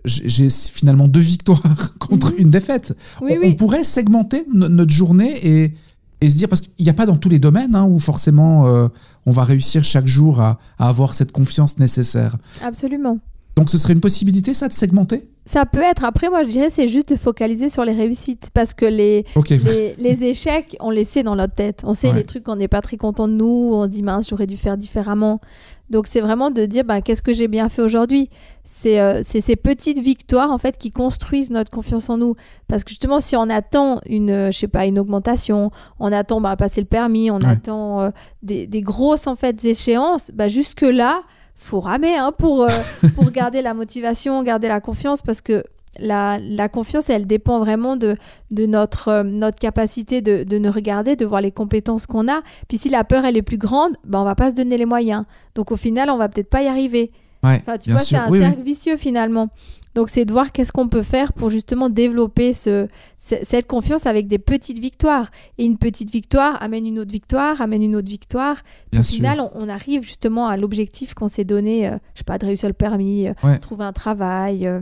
J'ai 0.05 0.47
finalement 0.49 1.09
deux 1.09 1.19
victoires 1.19 1.61
contre 1.99 2.29
Mhm. 2.31 2.37
une 2.39 2.51
défaite. 2.51 2.95
Oui, 3.21 3.33
on, 3.35 3.41
oui. 3.41 3.49
on 3.51 3.55
pourrait 3.55 3.83
segmenter 3.83 4.45
no- 4.53 4.69
notre 4.69 4.93
journée 4.93 5.31
et, 5.45 5.73
et 6.21 6.29
se 6.29 6.35
dire, 6.37 6.47
parce 6.49 6.61
qu'il 6.61 6.83
n'y 6.83 6.89
a 6.89 6.93
pas 6.93 7.05
dans 7.05 7.15
tous 7.17 7.29
les 7.29 7.39
domaines 7.39 7.75
hein, 7.75 7.85
où 7.85 7.97
forcément 7.99 8.67
euh, 8.67 8.87
on 9.25 9.31
va 9.31 9.43
réussir 9.43 9.83
chaque 9.83 10.07
jour 10.07 10.41
à, 10.41 10.59
à 10.77 10.89
avoir 10.89 11.13
cette 11.13 11.31
confiance 11.31 11.77
nécessaire. 11.79 12.35
Absolument. 12.63 13.19
Donc 13.55 13.69
ce 13.69 13.77
serait 13.77 13.93
une 13.93 14.01
possibilité, 14.01 14.53
ça, 14.53 14.67
de 14.67 14.73
segmenter? 14.73 15.29
Ça 15.45 15.65
peut 15.65 15.81
être. 15.81 16.05
Après, 16.05 16.29
moi, 16.29 16.43
je 16.43 16.49
dirais, 16.49 16.69
c'est 16.69 16.87
juste 16.87 17.09
de 17.09 17.15
focaliser 17.15 17.69
sur 17.69 17.83
les 17.83 17.93
réussites. 17.93 18.51
Parce 18.53 18.73
que 18.75 18.85
les, 18.85 19.25
les, 19.49 19.95
les 19.97 20.23
échecs, 20.25 20.77
on 20.79 20.91
les 20.91 21.03
sait 21.03 21.23
dans 21.23 21.35
notre 21.35 21.55
tête. 21.55 21.81
On 21.85 21.93
sait 21.95 22.09
Ouais. 22.09 22.13
les 22.17 22.23
trucs 22.23 22.43
qu'on 22.43 22.55
n'est 22.57 22.67
pas 22.67 22.81
très 22.81 22.97
content 22.97 23.27
de 23.27 23.33
nous, 23.33 23.71
on 23.73 23.87
dit 23.87 24.03
mince, 24.03 24.29
j'aurais 24.29 24.45
dû 24.45 24.57
faire 24.57 24.77
différemment. 24.77 25.41
Donc 25.89 26.05
c'est 26.07 26.21
vraiment 26.21 26.51
de 26.51 26.65
dire 26.65 26.83
bah, 26.83 27.01
qu'est-ce 27.01 27.21
que 27.21 27.33
j'ai 27.33 27.47
bien 27.47 27.67
fait 27.69 27.81
aujourd'hui? 27.81 28.29
C'est 28.63 28.99
euh, 28.99 29.21
c'est 29.23 29.41
ces 29.41 29.55
petites 29.55 29.99
victoires 29.99 30.51
en 30.51 30.57
fait 30.57 30.77
qui 30.77 30.91
construisent 30.91 31.49
notre 31.49 31.71
confiance 31.71 32.09
en 32.09 32.17
nous. 32.17 32.35
Parce 32.67 32.83
que 32.83 32.89
justement, 32.91 33.19
si 33.19 33.35
on 33.35 33.49
attend 33.49 33.99
une, 34.05 34.29
euh, 34.29 34.51
je 34.51 34.57
sais 34.59 34.67
pas, 34.67 34.85
une 34.85 34.99
augmentation, 34.99 35.71
on 35.99 36.11
attend 36.11 36.41
bah, 36.41 36.55
passer 36.55 36.81
le 36.81 36.87
permis, 36.87 37.31
on 37.31 37.37
Ouais. 37.39 37.47
attend 37.47 38.01
euh, 38.01 38.09
des, 38.43 38.67
des 38.67 38.81
grosses 38.81 39.25
en 39.27 39.35
fait 39.35 39.63
échéances, 39.65 40.29
bah, 40.33 40.47
jusque 40.47 40.81
là, 40.81 41.21
faut 41.55 41.79
ramer 41.79 42.15
hein, 42.15 42.31
pour 42.37 42.67
pour 43.15 43.31
garder 43.31 43.61
la 43.61 43.73
motivation, 43.73 44.43
garder 44.43 44.67
la 44.67 44.79
confiance 44.81 45.21
parce 45.23 45.41
que 45.41 45.63
la, 45.99 46.37
la 46.39 46.69
confiance, 46.69 47.09
elle 47.09 47.25
dépend 47.25 47.59
vraiment 47.59 47.95
de, 47.95 48.15
de 48.51 48.65
notre, 48.65 49.07
euh, 49.07 49.23
notre 49.23 49.57
capacité 49.57 50.21
de, 50.21 50.43
de 50.43 50.57
nous 50.59 50.71
regarder, 50.71 51.15
de 51.15 51.25
voir 51.25 51.41
les 51.41 51.51
compétences 51.51 52.05
qu'on 52.05 52.27
a. 52.27 52.41
Puis 52.67 52.77
si 52.77 52.89
la 52.89 53.03
peur, 53.03 53.25
elle 53.25 53.37
est 53.37 53.41
plus 53.41 53.57
grande, 53.57 53.93
ben, 54.05 54.19
on 54.19 54.23
va 54.23 54.35
pas 54.35 54.51
se 54.51 54.55
donner 54.55 54.77
les 54.77 54.85
moyens. 54.85 55.25
Donc 55.55 55.71
au 55.71 55.77
final, 55.77 56.09
on 56.09 56.17
va 56.17 56.29
peut-être 56.29 56.49
pas 56.49 56.61
y 56.61 56.67
arriver. 56.67 57.11
Ouais, 57.43 57.51
Enfin, 57.55 57.77
tu 57.77 57.89
vois, 57.91 57.99
c'est 57.99 58.17
un 58.17 58.29
Oui, 58.29 58.39
oui. 58.39 58.45
cercle 58.45 58.61
vicieux 58.61 58.97
finalement. 58.97 59.49
Donc 59.95 60.09
c'est 60.09 60.23
de 60.25 60.31
voir 60.31 60.51
qu'est-ce 60.51 60.71
qu'on 60.71 60.87
peut 60.87 61.01
faire 61.01 61.33
pour 61.33 61.49
justement 61.49 61.89
développer 61.89 62.53
ce, 62.53 62.87
ce- 63.17 63.35
cette 63.41 63.65
confiance 63.65 64.05
avec 64.05 64.27
des 64.27 64.37
petites 64.37 64.79
victoires. 64.79 65.31
Et 65.57 65.65
une 65.65 65.77
petite 65.77 66.11
victoire 66.11 66.61
amène 66.61 66.85
une 66.85 66.99
autre 66.99 67.11
victoire, 67.11 67.59
amène 67.61 67.81
une 67.81 67.95
autre 67.95 68.09
victoire. 68.09 68.57
Bien 68.91 69.01
Au 69.01 69.03
sûr. 69.03 69.15
final, 69.15 69.39
on, 69.41 69.49
on 69.55 69.69
arrive 69.69 70.03
justement 70.03 70.47
à 70.47 70.57
l'objectif 70.57 71.13
qu'on 71.15 71.27
s'est 71.27 71.45
donné, 71.45 71.87
euh, 71.87 71.97
je 72.13 72.19
sais 72.19 72.23
pas, 72.25 72.37
de 72.37 72.45
réussir 72.45 72.69
le 72.69 72.73
permis, 72.73 73.27
euh, 73.27 73.33
Ouais. 73.43 73.57
trouver 73.57 73.83
un 73.85 73.93
travail. 73.93 74.67
euh, 74.67 74.81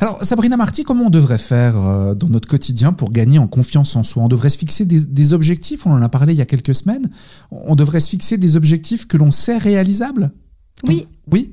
Alors, 0.00 0.22
Sabrina 0.22 0.56
Marty, 0.56 0.84
comment 0.84 1.06
on 1.06 1.10
devrait 1.10 1.38
faire 1.38 1.76
euh, 1.76 2.14
dans 2.14 2.28
notre 2.28 2.46
quotidien 2.46 2.92
pour 2.92 3.10
gagner 3.10 3.38
en 3.38 3.46
confiance 3.46 3.96
en 3.96 4.02
soi? 4.02 4.22
On 4.24 4.28
devrait 4.28 4.50
se 4.50 4.58
fixer 4.58 4.84
des, 4.84 5.06
des 5.06 5.32
objectifs, 5.32 5.86
on 5.86 5.92
en 5.92 6.02
a 6.02 6.08
parlé 6.10 6.34
il 6.34 6.36
y 6.36 6.42
a 6.42 6.46
quelques 6.46 6.74
semaines. 6.74 7.08
On 7.50 7.74
devrait 7.74 8.00
se 8.00 8.10
fixer 8.10 8.36
des 8.36 8.56
objectifs 8.56 9.06
que 9.06 9.16
l'on 9.16 9.32
sait 9.32 9.58
réalisables? 9.58 10.30
Oui, 10.86 11.06
Oui. 11.32 11.52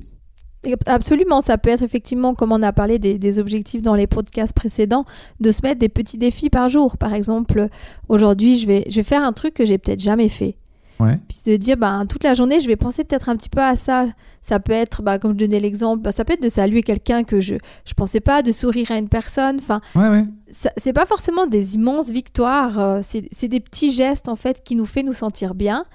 Absolument, 0.85 1.41
ça 1.41 1.57
peut 1.57 1.69
être 1.69 1.81
effectivement, 1.81 2.35
comme 2.35 2.53
on 2.53 2.61
a 2.61 2.71
parlé 2.71 2.97
des, 2.97 3.19
des 3.19 3.39
objectifs 3.39 3.81
dans 3.81 3.95
les 3.95 4.07
podcasts 4.07 4.53
précédents, 4.53 5.03
de 5.41 5.51
se 5.51 5.59
mettre 5.61 5.79
des 5.79 5.89
petits 5.89 6.17
défis 6.17 6.49
par 6.49 6.69
jour. 6.69 6.97
Par 6.97 7.13
exemple, 7.13 7.67
aujourd'hui, 8.07 8.57
je 8.57 8.67
vais, 8.67 8.85
je 8.89 8.95
vais 8.95 9.03
faire 9.03 9.23
un 9.23 9.33
truc 9.33 9.53
que 9.53 9.65
j'ai 9.65 9.77
peut-être 9.77 9.99
jamais 9.99 10.29
fait. 10.29 10.55
Ouais. 10.99 11.17
Puis 11.27 11.39
de 11.51 11.57
dire, 11.57 11.75
ben, 11.77 12.05
toute 12.05 12.23
la 12.23 12.33
journée, 12.33 12.59
je 12.59 12.67
vais 12.67 12.75
penser 12.75 13.03
peut-être 13.03 13.27
un 13.29 13.35
petit 13.35 13.49
peu 13.49 13.61
à 13.61 13.75
ça. 13.75 14.05
Ça 14.41 14.59
peut 14.59 14.71
être, 14.73 15.01
ben, 15.01 15.17
comme 15.17 15.31
je 15.33 15.37
donnais 15.37 15.59
l'exemple, 15.59 16.01
ben, 16.03 16.11
ça 16.11 16.23
peut 16.23 16.33
être 16.33 16.43
de 16.43 16.49
saluer 16.49 16.83
quelqu'un 16.83 17.23
que 17.23 17.39
je 17.39 17.55
je 17.85 17.93
pensais 17.93 18.19
pas, 18.19 18.41
de 18.43 18.51
sourire 18.51 18.91
à 18.91 18.97
une 18.97 19.09
personne. 19.09 19.57
Enfin, 19.59 19.81
Ouais, 19.95 20.09
ouais. 20.09 20.23
c'est 20.77 20.93
pas 20.93 21.05
forcément 21.05 21.45
des 21.47 21.75
immenses 21.75 22.11
victoires, 22.11 22.79
euh, 22.79 22.99
c'est 23.01 23.27
c'est 23.31 23.47
des 23.47 23.59
petits 23.59 23.91
gestes 23.91 24.29
en 24.29 24.35
fait 24.35 24.63
qui 24.63 24.75
nous 24.75 24.85
fait 24.85 25.03
nous 25.03 25.13
sentir 25.13 25.55
bien 25.55 25.85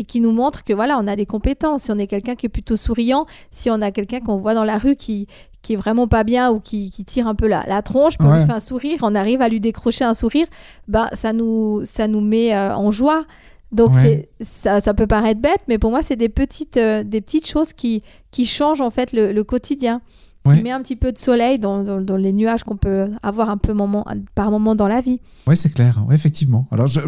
et 0.00 0.04
qui 0.04 0.20
nous 0.20 0.32
montrent 0.32 0.62
que 0.64 0.72
voilà, 0.72 0.98
on 0.98 1.06
a 1.06 1.16
des 1.16 1.26
compétences. 1.26 1.82
Si 1.82 1.92
on 1.92 1.98
est 1.98 2.06
quelqu'un 2.06 2.34
qui 2.36 2.46
est 2.46 2.50
plutôt 2.50 2.76
souriant, 2.76 3.26
si 3.50 3.70
on 3.70 3.80
a 3.80 3.90
quelqu'un 3.90 4.20
qu'on 4.20 4.36
voit 4.36 4.54
dans 4.54 4.64
la 4.64 4.78
rue 4.78 4.96
qui 4.96 5.26
qui 5.60 5.72
est 5.72 5.76
vraiment 5.76 6.06
pas 6.06 6.22
bien 6.22 6.52
ou 6.52 6.60
qui, 6.60 6.88
qui 6.88 7.04
tire 7.04 7.26
un 7.26 7.34
peu 7.34 7.48
la, 7.48 7.64
la 7.66 7.82
tronche, 7.82 8.14
Ouais. 8.20 8.38
lui 8.40 8.46
fait 8.46 8.52
un 8.52 8.60
sourire, 8.60 9.00
on 9.02 9.14
arrive 9.16 9.42
à 9.42 9.48
lui 9.48 9.60
décrocher 9.60 10.04
un 10.04 10.14
sourire, 10.14 10.46
bah 10.86 11.08
ça 11.14 11.32
nous 11.32 11.82
ça 11.84 12.06
nous 12.08 12.20
met 12.20 12.54
euh, 12.54 12.74
en 12.74 12.90
joie. 12.92 13.24
Donc 13.72 13.94
Ouais. 13.94 14.28
ça, 14.40 14.80
ça 14.80 14.94
peut 14.94 15.06
paraître 15.06 15.40
bête, 15.40 15.60
mais 15.68 15.78
pour 15.78 15.90
moi 15.90 16.02
c'est 16.02 16.16
des 16.16 16.28
petites 16.30 16.76
euh, 16.78 17.04
des 17.04 17.20
petites 17.20 17.46
choses 17.46 17.72
qui 17.74 18.02
qui 18.30 18.46
changent 18.46 18.80
en 18.80 18.90
fait 18.90 19.12
le, 19.12 19.32
le 19.32 19.44
quotidien 19.44 20.00
Ouais. 20.46 20.56
qui 20.56 20.62
met 20.62 20.70
un 20.70 20.80
petit 20.80 20.96
peu 20.96 21.12
de 21.12 21.18
soleil 21.18 21.58
dans, 21.58 21.82
dans- 21.82 22.00
dans 22.00 22.16
les 22.16 22.32
nuages 22.32 22.62
qu'on 22.62 22.76
peut 22.76 23.10
avoir 23.22 23.50
un 23.50 23.58
peu 23.58 23.74
moment, 23.74 24.06
par 24.34 24.50
moment 24.50 24.74
dans 24.74 24.88
la 24.88 25.02
vie. 25.02 25.20
Oui, 25.46 25.56
c'est 25.56 25.68
clair, 25.74 25.98
ouais, 26.08 26.14
effectivement. 26.14 26.66
Alors, 26.70 26.86
je, 26.86 27.00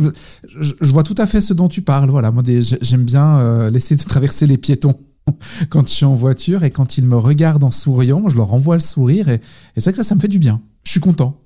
je, 0.61 0.75
je 0.79 0.93
vois 0.93 1.05
tout 1.05 1.15
à 1.17 1.27
fait 1.27 1.41
ce 1.41 1.55
dont 1.55 1.69
tu 1.69 1.81
parles. 1.81 2.11
Voilà, 2.11 2.33
moi, 2.33 2.43
j'aime 2.45 3.05
bien 3.05 3.39
euh, 3.39 3.71
laisser 3.71 3.97
traverser 3.97 4.47
les 4.47 4.59
piétons 4.59 4.95
quand 5.71 5.83
je 5.87 5.93
suis 5.93 6.05
en 6.05 6.15
voiture 6.15 6.65
et 6.65 6.71
quand 6.71 6.99
ils 6.99 7.05
me 7.07 7.17
regardent 7.17 7.65
en 7.65 7.71
souriant, 7.71 8.29
je 8.29 8.37
leur 8.37 8.49
renvoie 8.49 8.75
le 8.75 8.81
sourire 8.81 9.29
et, 9.31 9.35
et 9.37 9.41
c'est 9.77 9.85
vrai 9.85 9.93
que 9.93 9.99
ça, 9.99 10.05
ça 10.05 10.15
me 10.17 10.21
fait 10.21 10.29
du 10.29 10.41
bien. 10.41 10.61
Je 10.85 10.91
suis 10.91 11.01
content. 11.01 11.39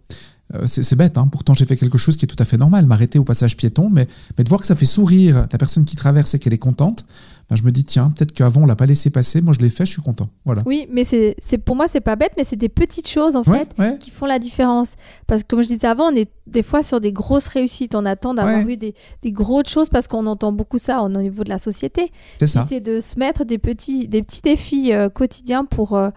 Euh, 0.55 0.65
c'est 0.67 0.95
bête, 0.95 1.17
hein. 1.17 1.27
pourtant 1.33 1.55
j'ai 1.55 1.65
fait 1.65 1.75
quelque 1.77 1.97
chose 1.97 2.17
qui 2.17 2.27
est 2.27 2.29
tout 2.29 2.37
à 2.39 2.45
fait 2.45 2.59
normal, 2.59 2.85
m'arrêter 2.85 3.19
au 3.19 3.25
passage 3.25 3.57
piéton, 3.57 3.89
mais, 3.91 4.07
mais 4.37 4.45
de 4.45 4.49
voir 4.51 4.61
que 4.61 4.67
ça 4.67 4.75
fait 4.75 4.85
sourire 4.85 5.47
la 5.51 5.59
personne 5.59 5.87
qui 5.87 5.97
traverse 5.97 6.35
et 6.35 6.39
qu'elle 6.39 6.53
est 6.53 6.59
contente, 6.59 7.07
ben, 7.49 7.57
je 7.57 7.63
me 7.63 7.71
dis, 7.73 7.85
tiens, 7.85 8.11
peut-être 8.11 8.33
qu'avant 8.33 8.63
on 8.63 8.67
l'a 8.67 8.77
pas 8.77 8.85
laissé 8.85 9.09
passer, 9.09 9.41
moi 9.41 9.55
je 9.55 9.61
l'ai 9.61 9.71
fait, 9.71 9.87
je 9.87 9.93
suis 9.93 10.03
content. 10.03 10.29
Voilà. 10.45 10.63
Oui, 10.67 10.87
mais 10.91 11.05
c'est 11.05 11.35
pour 11.65 11.77
moi, 11.77 11.89
c'est 11.89 12.03
pas 12.03 12.17
bête, 12.17 12.33
mais 12.37 12.45
c'est 12.45 12.57
des 12.57 12.69
petites 12.69 13.09
choses 13.09 13.37
en 13.37 13.43
Ouais, 13.45 13.61
fait 13.61 13.69
ouais, 13.79 13.99
qui 13.99 14.11
font 14.11 14.27
la 14.27 14.39
différence. 14.39 14.93
Parce 15.27 15.43
que 15.43 15.49
comme 15.49 15.63
je 15.63 15.67
disais 15.69 15.87
avant, 15.87 16.13
on 16.13 16.15
est 16.15 16.31
des 16.47 16.63
fois 16.63 16.83
sur 16.83 17.01
des 17.01 17.13
grosses 17.13 17.49
réussites. 17.49 17.95
On 17.95 18.05
attend 18.05 18.35
d'avoir 18.35 18.65
Ouais. 18.67 18.75
eu 18.75 18.77
des, 18.77 18.95
des 19.23 19.31
grosses 19.31 19.69
choses 19.71 19.89
parce 19.89 20.09
qu'on 20.09 20.27
entend 20.27 20.53
beaucoup 20.53 20.79
ça 20.79 21.01
au 21.03 21.09
niveau 21.09 21.43
de 21.43 21.49
la 21.49 21.59
société. 21.59 22.13
c'est 22.39 22.47
ça. 22.47 22.67
c'est 22.69 22.81
de 22.81 23.01
se 23.01 23.19
mettre 23.19 23.45
des 23.47 23.57
petits, 23.59 24.09
des 24.09 24.21
petits 24.23 24.43
défis 24.43 24.93
euh, 24.93 25.09
quotidiens 25.09 25.65
pour, 25.65 25.97
euh, 25.97 26.11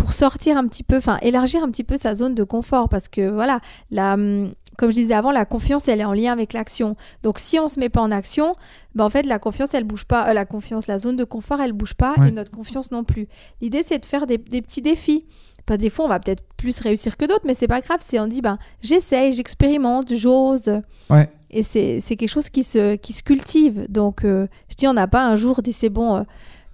pour 0.00 0.12
sortir 0.12 0.56
un 0.56 0.66
petit 0.66 0.82
peu, 0.82 0.96
enfin 0.96 1.18
élargir 1.22 1.62
un 1.62 1.70
petit 1.70 1.84
peu 1.84 1.96
sa 1.96 2.14
zone 2.14 2.34
de 2.34 2.42
confort. 2.44 2.88
Parce 2.88 3.08
que 3.08 3.28
voilà, 3.30 3.60
la, 3.90 4.14
hum, 4.14 4.52
comme 4.78 4.90
je 4.90 4.94
disais 4.96 5.14
avant, 5.14 5.30
la 5.30 5.44
confiance, 5.44 5.88
elle 5.88 6.00
est 6.00 6.04
en 6.04 6.12
lien 6.14 6.32
avec 6.32 6.52
l'action. 6.54 6.96
Donc 7.22 7.38
si 7.38 7.58
on 7.60 7.68
se 7.68 7.78
met 7.78 7.88
pas 7.90 8.00
en 8.00 8.10
action, 8.10 8.56
ben, 8.94 9.04
en 9.04 9.10
fait, 9.10 9.24
la 9.26 9.38
confiance, 9.38 9.74
elle 9.74 9.84
bouge 9.84 10.04
pas. 10.04 10.30
euh, 10.30 10.32
la 10.32 10.46
confiance, 10.46 10.86
la 10.86 10.96
zone 10.98 11.16
de 11.16 11.24
confort, 11.24 11.60
elle 11.60 11.72
bouge 11.74 11.94
pas 11.94 12.14
Ouais. 12.18 12.28
et 12.28 12.32
notre 12.32 12.50
confiance 12.50 12.90
non 12.90 13.04
plus. 13.04 13.28
L'idée, 13.60 13.82
c'est 13.82 13.98
de 13.98 14.06
faire 14.06 14.26
des, 14.26 14.38
des 14.38 14.62
petits 14.62 14.82
défis. 14.82 15.24
Que 15.66 15.74
des 15.76 15.90
fois, 15.90 16.06
on 16.06 16.08
va 16.08 16.18
peut-être 16.18 16.42
plus 16.56 16.80
réussir 16.80 17.16
que 17.16 17.26
d'autres, 17.26 17.44
mais 17.44 17.54
c'est 17.54 17.68
pas 17.68 17.80
grave. 17.80 17.98
C'est 18.02 18.18
on 18.18 18.26
dit, 18.26 18.40
ben, 18.40 18.58
j'essaye, 18.82 19.30
j'expérimente, 19.32 20.12
j'ose. 20.16 20.80
Ouais. 21.10 21.28
Et 21.50 21.62
c'est 21.62 22.00
c'est 22.00 22.16
quelque 22.16 22.28
chose 22.30 22.48
qui 22.48 22.64
se, 22.64 22.96
qui 22.96 23.12
se 23.12 23.22
cultive. 23.22 23.86
Donc, 23.88 24.24
euh, 24.24 24.48
je 24.68 24.74
dis, 24.74 24.88
on 24.88 24.94
n'a 24.94 25.06
pas 25.06 25.24
un 25.24 25.36
jour 25.36 25.62
dit, 25.62 25.72
c'est 25.72 25.88
bon, 25.90 26.16
euh, 26.16 26.22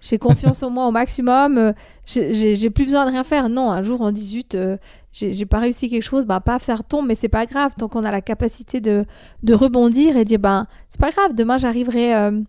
j'ai 0.00 0.18
confiance 0.18 0.62
en 0.62 0.70
moi 0.70 0.86
au 0.86 0.90
maximum, 0.90 1.58
euh, 1.58 1.72
j'ai- 2.06 2.54
plus 2.70 2.84
besoin 2.84 3.06
de 3.06 3.10
rien 3.10 3.24
faire. 3.24 3.48
Non, 3.48 3.70
un 3.70 3.82
jour, 3.82 4.00
dit, 4.12 4.20
zut, 4.24 4.54
euh, 4.54 4.76
j'ai 5.12 5.32
j'ai 5.32 5.46
pas 5.46 5.58
réussi 5.58 5.88
quelque 5.88 6.02
chose, 6.02 6.24
bah, 6.26 6.40
paf, 6.40 6.62
ça 6.62 6.74
retombe, 6.74 7.06
mais 7.06 7.14
c'est 7.14 7.28
pas 7.28 7.46
grave. 7.46 7.72
Tant 7.78 7.88
qu'on 7.88 8.02
a 8.04 8.10
la 8.10 8.20
capacité 8.20 8.80
de, 8.80 9.04
de 9.42 9.54
rebondir 9.54 10.16
et 10.16 10.24
dire, 10.24 10.38
ben, 10.38 10.66
c'est 10.90 11.00
pas 11.00 11.10
grave, 11.10 11.34
demain, 11.34 11.58
j'arriverai. 11.58 12.14
euh, 12.14 12.40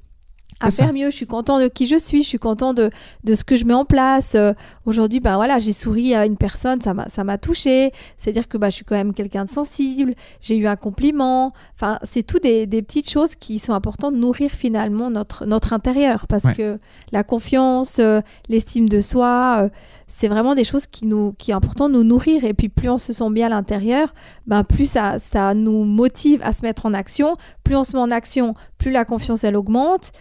à 0.60 0.72
ça. 0.72 0.86
faire 0.86 0.94
mieux. 0.94 1.10
Je 1.12 1.16
suis 1.16 1.28
content 1.28 1.60
de 1.60 1.68
qui 1.68 1.86
je 1.88 1.98
suis, 1.98 2.24
je 2.24 2.28
suis 2.28 2.40
content 2.40 2.74
de, 2.74 2.90
de 3.24 3.36
ce 3.36 3.44
que 3.44 3.56
je 3.56 3.66
mets 3.66 3.74
en 3.74 3.86
place. 3.86 4.36
Euh, 4.36 4.54
Aujourd'hui, 4.86 5.20
ben 5.20 5.36
voilà, 5.36 5.60
j'ai 5.60 5.74
souri 5.74 6.16
à 6.16 6.26
une 6.26 6.38
personne, 6.38 6.80
ça 6.82 6.94
m'a 6.94 7.10
ça 7.10 7.24
m'a 7.26 7.38
touché. 7.38 7.92
C'est-à-dire 8.18 8.48
que 8.48 8.58
bah, 8.58 8.70
je 8.70 8.76
suis 8.76 8.86
quand 8.86 8.96
même 8.96 9.14
quelqu'un 9.14 9.44
de 9.44 9.50
sensible. 9.50 10.14
J'ai 10.42 10.58
eu 10.58 10.66
un 10.68 10.78
compliment. 10.78 11.52
Enfin, 11.76 12.00
c'est 12.04 12.24
tout 12.24 12.40
des, 12.40 12.66
des 12.68 12.82
petites 12.82 13.10
choses 13.10 13.36
qui 13.36 13.60
sont 13.60 13.74
importantes 13.74 14.14
de 14.14 14.20
nourrir 14.20 14.50
finalement 14.50 15.10
notre 15.10 15.46
notre 15.46 15.74
intérieur 15.74 16.26
parce 16.28 16.46
Ouais. 16.46 16.56
que 16.56 16.80
la 17.12 17.24
confiance, 17.24 17.98
euh, 18.00 18.22
l'estime 18.48 18.88
de 18.88 19.02
soi, 19.02 19.64
euh, 19.64 19.70
c'est 20.08 20.30
vraiment 20.30 20.56
des 20.56 20.64
choses 20.64 20.88
qui 20.88 21.06
nous 21.06 21.34
qui 21.38 21.52
est 21.52 21.54
important 21.54 21.90
de 21.90 21.94
nous 21.96 22.04
nourrir. 22.06 22.46
Et 22.46 22.54
puis 22.54 22.70
plus 22.70 22.90
on 22.90 22.98
se 22.98 23.12
sent 23.12 23.30
bien 23.32 23.48
à 23.48 23.50
l'intérieur, 23.50 24.14
ben 24.46 24.64
plus 24.64 24.90
ça 24.90 25.20
ça 25.20 25.54
nous 25.54 25.84
motive 25.84 26.40
à 26.44 26.54
se 26.54 26.62
mettre 26.64 26.86
en 26.86 26.94
action. 26.94 27.36
Plus 27.66 27.76
on 27.76 27.84
se 27.84 27.94
met 27.98 28.02
en 28.02 28.12
action, 28.12 28.54
plus 28.78 28.92
la 28.92 29.04
confiance 29.04 29.44
elle 29.44 29.58
augmente 29.58 30.12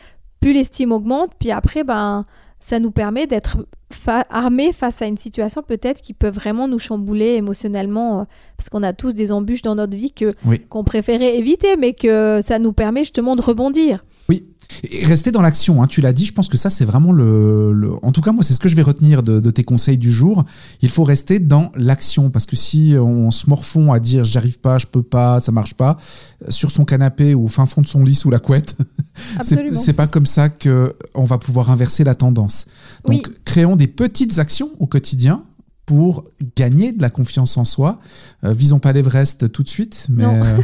plus 0.41 0.53
l'estime 0.53 0.93
augmente, 0.93 1.31
puis 1.39 1.51
après, 1.51 1.85
ben, 1.85 2.25
ça 2.61 2.79
nous 2.79 2.91
permet 2.91 3.27
d'être 3.27 3.59
fa- 3.93 4.27
armés 4.31 4.73
face 4.73 5.03
à 5.03 5.07
une 5.07 5.17
situation 5.17 5.63
peut-être 5.63 6.01
qui 6.01 6.15
peut 6.15 6.29
vraiment 6.31 6.69
nous 6.69 6.79
chambouler 6.79 7.35
émotionnellement, 7.35 8.21
euh, 8.21 8.25
parce 8.57 8.69
qu'on 8.69 8.83
a 8.83 8.93
tous 8.93 9.15
des 9.15 9.31
embûches 9.33 9.63
dans 9.63 9.75
notre 9.75 9.97
vie 9.97 10.13
que 10.13 10.29
Oui. 10.47 10.61
qu'on 10.69 10.85
préférait 10.85 11.37
éviter, 11.39 11.77
mais 11.77 11.93
que 11.93 12.41
ça 12.43 12.59
nous 12.59 12.73
permet 12.73 13.01
justement 13.01 13.37
de 13.37 13.43
rebondir. 13.43 14.05
Oui. 14.29 14.45
Et 14.91 15.05
rester 15.07 15.31
dans 15.31 15.43
l'action, 15.43 15.83
hein, 15.83 15.87
tu 15.87 16.01
l'as 16.01 16.13
dit, 16.13 16.25
je 16.27 16.33
pense 16.33 16.49
que 16.49 16.57
ça 16.57 16.71
c'est 16.71 16.85
vraiment 16.85 17.13
le, 17.13 17.73
le- 17.73 17.93
En 18.05 18.13
tout 18.13 18.21
cas, 18.21 18.33
moi 18.33 18.43
c'est 18.45 18.53
ce 18.53 18.59
que 18.59 18.69
je 18.69 18.77
vais 18.77 18.83
retenir 18.83 19.23
de, 19.23 19.41
de 19.41 19.51
tes 19.51 19.65
conseils 19.65 19.97
du 19.99 20.13
jour. 20.13 20.45
Il 20.83 20.91
faut 20.91 21.05
rester 21.05 21.39
dans 21.39 21.71
l'action 21.77 22.31
parce 22.31 22.47
que 22.47 22.57
si 22.57 22.95
on 23.01 23.31
se 23.31 23.49
morfond 23.49 23.93
à 23.93 24.01
dire 24.01 24.25
j'arrive 24.25 24.59
pas, 24.59 24.79
je 24.79 24.87
peux 24.87 25.03
pas, 25.03 25.41
ça 25.41 25.51
marche 25.53 25.75
pas, 25.75 25.97
euh, 26.43 26.51
sur 26.51 26.71
son 26.71 26.85
canapé 26.85 27.35
ou 27.35 27.45
au 27.45 27.49
fin 27.49 27.65
fond 27.67 27.81
de 27.81 27.87
son 27.87 28.05
lit 28.05 28.15
sous 28.15 28.31
la 28.31 28.39
couette, 28.39 28.77
c'est 29.43 29.93
pas 29.95 30.07
comme 30.07 30.27
ça 30.27 30.49
que 30.49 30.95
on 31.15 31.25
va 31.25 31.39
pouvoir 31.39 31.71
inverser 31.71 32.05
la 32.05 32.15
tendance. 32.15 32.67
Donc 33.07 33.25
Oui. 33.29 33.35
créons 33.45 33.77
des 33.77 33.89
petites 33.89 34.39
actions 34.39 34.71
au 34.79 34.87
quotidien 34.87 35.43
pour 35.87 36.25
gagner 36.57 36.93
de 36.93 37.01
la 37.01 37.11
confiance 37.11 37.57
en 37.57 37.65
soi. 37.65 38.01
Euh, 38.45 38.53
visons 38.53 38.81
pas 38.81 38.93
l'Everest 38.93 39.53
tout 39.53 39.63
de 39.63 39.69
suite, 39.69 40.07
mais, 40.11 40.25
euh, 40.25 40.61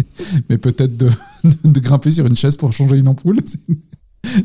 mais 0.48 0.58
peut-être 0.58 0.96
de, 0.96 1.10
de 1.64 1.80
grimper 1.80 2.10
sur 2.10 2.26
une 2.26 2.36
chaise 2.36 2.56
pour 2.56 2.72
changer 2.72 2.96
une 2.96 3.08
ampoule. 3.08 3.40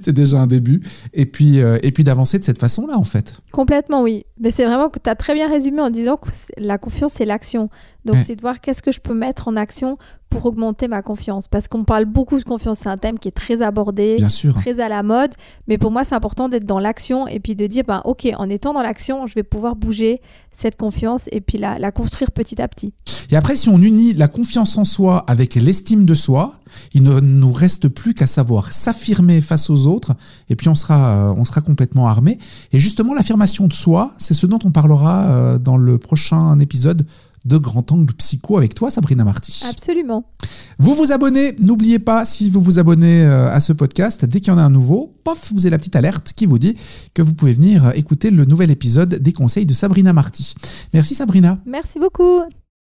C'est- 0.03 0.11
déjà 0.13 0.39
un 0.39 0.45
début. 0.45 0.79
Et 1.13 1.25
puis, 1.25 1.59
euh, 1.59 1.79
et 1.81 1.91
puis 1.91 2.03
d'avancer 2.03 2.37
de 2.37 2.43
cette 2.43 2.59
façon-là, 2.59 2.97
en 2.99 3.03
fait. 3.03 3.39
Complètement, 3.51 4.03
oui. 4.03 4.25
Mais 4.39 4.51
c'est 4.51 4.65
vraiment 4.65 4.89
que 4.89 4.99
tu 4.99 5.09
as 5.09 5.15
très 5.15 5.33
bien 5.33 5.49
résumé 5.49 5.81
en 5.81 5.89
disant 5.89 6.17
que 6.17 6.29
la 6.57 6.77
confiance, 6.77 7.13
c'est 7.13 7.25
l'action. 7.25 7.69
Donc, 8.05 8.17
Ouais. 8.17 8.23
c'est 8.23 8.35
de 8.35 8.41
voir 8.41 8.61
qu'est-ce 8.61 8.83
que 8.83 8.91
je 8.91 8.99
peux 8.99 9.15
mettre 9.15 9.47
en 9.47 9.55
action 9.55 9.97
pour 10.31 10.47
augmenter 10.47 10.87
ma 10.87 11.03
confiance. 11.03 11.47
Parce 11.47 11.67
qu'on 11.67 11.83
parle 11.83 12.05
beaucoup 12.05 12.39
de 12.39 12.43
confiance, 12.43 12.79
c'est 12.79 12.89
un 12.89 12.97
thème 12.97 13.19
qui 13.19 13.27
est 13.27 13.31
très 13.33 13.61
abordé. 13.61 14.15
Bien 14.17 14.29
sûr. 14.29 14.55
très 14.55 14.79
à 14.79 14.89
la 14.89 15.03
mode, 15.03 15.31
mais 15.67 15.77
pour 15.77 15.91
moi 15.91 16.03
c'est 16.03 16.15
important 16.15 16.49
d'être 16.49 16.65
dans 16.65 16.79
l'action 16.79 17.27
et 17.27 17.39
puis 17.39 17.53
de 17.53 17.67
dire 17.67 17.83
ben 17.87 18.01
ok 18.05 18.27
en 18.37 18.49
étant 18.49 18.73
dans 18.73 18.81
l'action 18.81 19.27
je 19.27 19.35
vais 19.35 19.43
pouvoir 19.43 19.75
bouger 19.75 20.21
cette 20.51 20.77
confiance 20.77 21.25
et 21.31 21.41
puis 21.41 21.57
la, 21.57 21.77
la 21.77 21.91
construire 21.91 22.31
petit 22.31 22.59
à 22.61 22.67
petit. 22.67 22.93
Et 23.31 23.37
après, 23.37 23.55
si 23.55 23.69
on 23.69 23.77
unit 23.77 24.13
la 24.13 24.27
confiance 24.27 24.77
en 24.77 24.83
soi 24.83 25.23
avec 25.27 25.55
l'estime 25.55 26.05
de 26.05 26.13
soi, 26.13 26.53
il 26.93 27.03
ne 27.03 27.19
nous 27.21 27.53
reste 27.53 27.87
plus 27.87 28.13
qu'à 28.13 28.27
savoir 28.27 28.71
s'affirmer 28.73 29.39
face 29.39 29.69
aux 29.69 29.87
autres, 29.87 30.13
et 30.49 30.57
puis 30.57 30.67
on 30.67 30.75
sera, 30.75 31.29
euh, 31.29 31.33
on 31.37 31.45
sera 31.45 31.61
complètement 31.61 32.07
armé. 32.07 32.37
Et 32.73 32.79
justement, 32.79 33.13
l'affirmation 33.13 33.67
de 33.67 33.73
soi, 33.73 34.13
c'est 34.17 34.33
ce 34.33 34.45
dont 34.47 34.59
on 34.65 34.71
parlera 34.71 35.31
euh, 35.31 35.59
dans 35.59 35.77
le 35.77 35.97
prochain 35.97 36.59
épisode 36.59 37.05
de 37.45 37.57
Grand 37.57 37.91
Angle 37.91 38.13
Psycho 38.13 38.57
avec 38.57 38.75
toi, 38.75 38.89
Sabrina 38.89 39.23
Marty. 39.23 39.63
Absolument. 39.69 40.25
Vous 40.77 40.93
vous 40.93 41.11
abonnez, 41.11 41.53
n'oubliez 41.59 41.99
pas, 41.99 42.25
si 42.25 42.49
vous 42.49 42.61
vous 42.61 42.79
abonnez 42.79 43.23
euh, 43.23 43.51
à 43.51 43.59
ce 43.59 43.73
podcast, 43.73 44.25
dès 44.25 44.39
qu'il 44.39 44.51
y 44.51 44.55
en 44.55 44.59
a 44.59 44.63
un 44.63 44.69
nouveau, 44.69 45.13
pof, 45.23 45.51
vous 45.53 45.61
avez 45.61 45.71
la 45.71 45.77
petite 45.77 45.95
alerte 45.95 46.33
qui 46.35 46.45
vous 46.45 46.59
dit 46.59 46.75
que 47.13 47.21
vous 47.21 47.33
pouvez 47.33 47.53
venir 47.53 47.85
euh, 47.85 47.91
écouter 47.91 48.29
le 48.29 48.45
nouvel 48.45 48.71
épisode 48.71 49.15
des 49.15 49.33
conseils 49.33 49.65
de 49.65 49.73
Sabrina 49.73 50.13
Marty. 50.13 50.53
Merci 50.93 51.15
Sabrina. 51.15 51.59
Merci 51.65 51.99
beaucoup. 51.99 52.41